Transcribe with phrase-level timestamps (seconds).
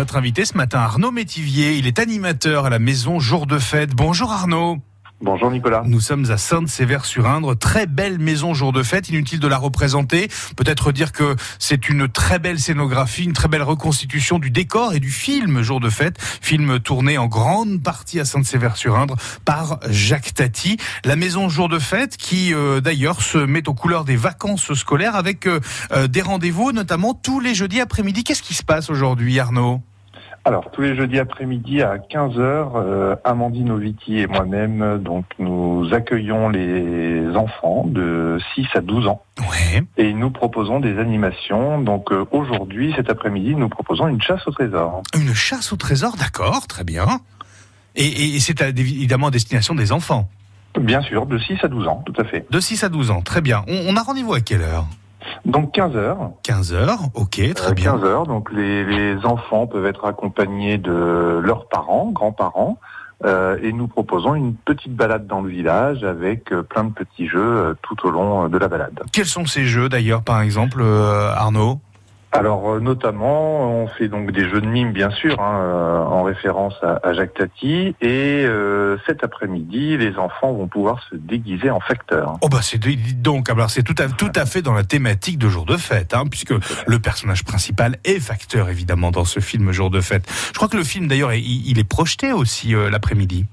[0.00, 3.94] Notre invité ce matin, Arnaud Métivier, il est animateur à la maison Jour de Fête.
[3.94, 4.78] Bonjour Arnaud.
[5.20, 5.82] Bonjour Nicolas.
[5.84, 10.28] Nous sommes à Sainte-Sévère-sur-Indre, très belle maison jour de fête, inutile de la représenter.
[10.56, 15.00] Peut-être dire que c'est une très belle scénographie, une très belle reconstitution du décor et
[15.00, 20.78] du film jour de fête, film tourné en grande partie à Sainte-Sévère-sur-Indre par Jacques Tati.
[21.04, 25.16] La maison jour de fête qui euh, d'ailleurs se met aux couleurs des vacances scolaires
[25.16, 25.60] avec euh,
[25.92, 28.24] euh, des rendez-vous notamment tous les jeudis après-midi.
[28.24, 29.82] Qu'est-ce qui se passe aujourd'hui Arnaud?
[30.46, 36.48] Alors, tous les jeudis après-midi à 15h, euh, Amandine Oviti et moi-même, donc, nous accueillons
[36.48, 39.22] les enfants de 6 à 12 ans.
[39.38, 39.82] Ouais.
[39.98, 41.80] Et nous proposons des animations.
[41.82, 45.02] Donc, euh, aujourd'hui, cet après-midi, nous proposons une chasse au trésor.
[45.14, 47.06] Une chasse au trésor, d'accord, très bien.
[47.94, 50.28] Et, et c'est évidemment à destination des enfants.
[50.80, 52.46] Bien sûr, de 6 à 12 ans, tout à fait.
[52.50, 53.62] De 6 à 12 ans, très bien.
[53.68, 54.86] On, on a rendez-vous à quelle heure?
[55.44, 56.16] Donc, 15h.
[56.42, 57.92] 15 heures, ok, très bien.
[57.92, 62.78] 15 heures, donc les, les enfants peuvent être accompagnés de leurs parents, grands-parents,
[63.24, 67.28] euh, et nous proposons une petite balade dans le village avec euh, plein de petits
[67.28, 68.98] jeux euh, tout au long euh, de la balade.
[69.12, 71.80] Quels sont ces jeux d'ailleurs, par exemple, euh, Arnaud?
[72.32, 76.22] Alors euh, notamment, on fait donc des jeux de mime bien sûr, hein, euh, en
[76.22, 81.70] référence à, à Jacques Tati, et euh, cet après-midi, les enfants vont pouvoir se déguiser
[81.70, 82.38] en facteurs.
[82.40, 82.78] Oh bah c'est
[83.20, 86.14] donc, alors c'est tout à, tout à fait dans la thématique de jour de fête,
[86.14, 86.54] hein, puisque
[86.86, 90.24] le personnage principal est facteur évidemment dans ce film jour de fête.
[90.48, 93.46] Je crois que le film d'ailleurs, il, il est projeté aussi euh, l'après-midi.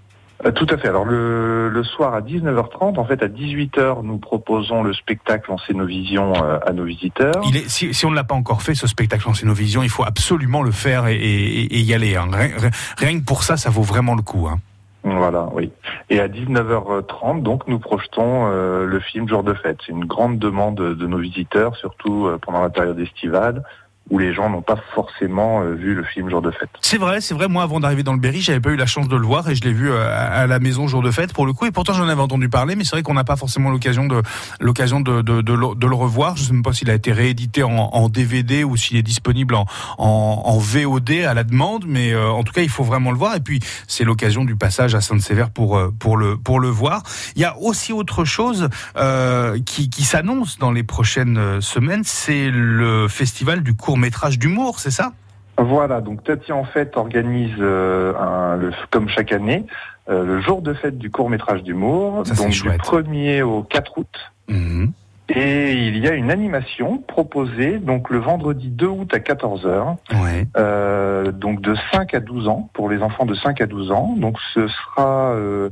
[0.45, 0.87] Euh, Tout à fait.
[0.87, 5.57] Alors le, le soir à 19h30, en fait à 18h, nous proposons le spectacle en
[5.57, 7.41] scénovision euh, à nos visiteurs.
[7.49, 9.89] Il est, si, si on ne l'a pas encore fait, ce spectacle en Scénovision, il
[9.89, 12.15] faut absolument le faire et, et- et y aller.
[12.15, 12.27] hein.
[12.31, 12.49] Rien,
[12.97, 14.47] rien que pour ça, ça vaut vraiment le coup.
[14.47, 14.59] Hein.
[15.03, 15.71] Voilà, oui.
[16.09, 19.77] Et à 19h30, donc, nous projetons euh, le film Jour de fête.
[19.85, 23.63] C'est une grande demande de nos visiteurs, surtout euh, pendant la période estivale,
[24.09, 26.69] où les gens n'ont pas forcément euh, vu le film Jour de fête.
[26.81, 27.47] C'est vrai, c'est vrai.
[27.47, 29.55] Moi, avant d'arriver dans le Berry, j'avais pas eu la chance de le voir et
[29.55, 31.65] je l'ai vu euh, à la maison jour de fête pour le coup.
[31.65, 34.21] Et pourtant, j'en avais entendu parler, mais c'est vrai qu'on n'a pas forcément l'occasion de
[34.59, 36.37] l'occasion de, de, de, le- revoir.
[36.37, 39.65] Je sais même pas s'il a été réédité en, DVD ou s'il est disponible en,
[39.97, 43.35] en, VOD à la demande, mais euh, en tout cas, il faut vraiment le voir.
[43.35, 47.03] Et puis, c'est l'occasion du passage à Sainte-Sévère pour pour le pour le voir.
[47.35, 48.69] Il y a aussi autre chose
[49.65, 54.91] qui, qui s'annonce dans les prochaines semaines, c'est le festival du court métrage d'humour, c'est
[54.91, 55.11] ça?
[55.57, 59.65] Voilà, donc Tati en fait organise, euh, un, le- comme chaque année,
[60.07, 62.79] euh, le jour de fête du court métrage d'humour, donc du chouette.
[62.79, 64.31] 1er au 4 août.
[64.47, 64.91] Mhm.
[65.29, 69.97] Et il y a une animation proposée donc le vendredi 2 août à 14h.
[70.23, 70.47] Ouais.
[70.55, 74.15] Euh, donc de 5 à 12 ans, pour les enfants de 5 à 12 ans.
[74.17, 75.69] Donc ce sera euh,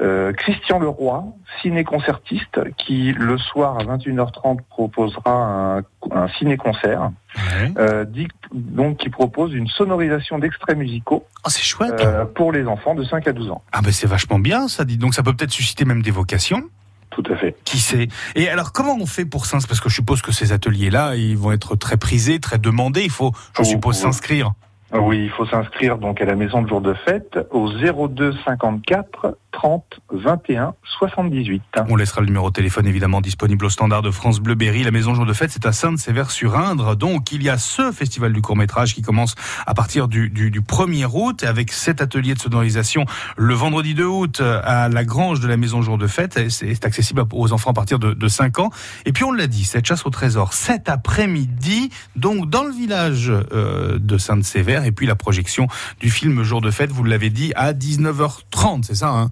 [0.00, 1.24] euh, Christian Leroy,
[1.62, 7.72] ciné-concertiste, qui le soir à 21h30 proposera un, un ciné-concert, Ouais.
[7.78, 12.00] euh, dit- donc qui propose une sonorisation d'extraits musicaux Oh, c'est chouette.
[12.02, 13.62] euh, pour les enfants de 5 à 12 ans.
[13.72, 16.62] Ah ben c'est vachement bien ça, dit donc ça peut peut-être susciter même des vocations,
[17.16, 17.56] Tout à fait.
[17.64, 18.08] qui sait?
[18.34, 21.36] Et alors comment on fait pour s'inscrire Parce que je suppose que ces ateliers-là, ils
[21.36, 24.02] vont être très prisés, très demandés, il faut, je Oh, suppose, oui.
[24.02, 24.52] s'inscrire.
[24.92, 29.36] Oui, il faut s'inscrire donc à la maison de jour de fête au 02 54
[29.56, 31.62] 30 21 78.
[31.88, 34.82] On laissera le numéro de téléphone évidemment disponible au standard de France Bleu Berry.
[34.82, 36.94] La maison jour de fête, c'est à Sainte-Sévère-sur-Indre.
[36.94, 39.34] Donc il y a ce festival du court-métrage qui commence
[39.66, 43.06] à partir du, du, du 1er août avec cet atelier de sonorisation
[43.38, 46.50] le vendredi 2 août à la grange de la maison jour de fête.
[46.50, 48.70] C'est accessible aux enfants à partir de, de 5 ans.
[49.06, 53.32] Et puis on l'a dit, cette chasse au trésor cet après-midi, donc dans le village
[53.32, 54.84] euh, de Sainte-Sévère.
[54.84, 55.66] Et puis la projection
[55.98, 59.30] du film jour de fête, vous l'avez dit, à 19h30, c'est ça hein?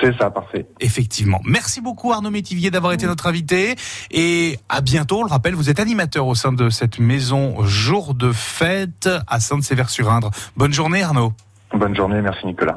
[0.00, 0.66] C'est ça, parfait.
[0.80, 1.40] Effectivement.
[1.44, 3.76] Merci beaucoup Arnaud Métivier d'avoir été notre invité
[4.10, 5.20] et à bientôt.
[5.20, 9.40] On le rappelle, vous êtes animateur au sein de cette maison jour de fête à
[9.40, 10.30] Sainte-Sévère-sur-Indre.
[10.56, 11.32] Bonne journée Arnaud.
[11.72, 12.76] Bonne journée, merci Nicolas.